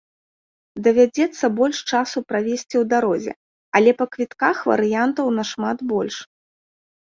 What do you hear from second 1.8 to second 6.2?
часу правесці ў дарозе, але па квітках варыянтаў нашмат больш.